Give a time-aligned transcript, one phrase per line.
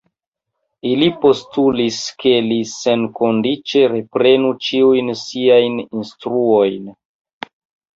[0.91, 6.95] Ili postulis, ke li senkondiĉe reprenu ĉiujn siajn instruojn.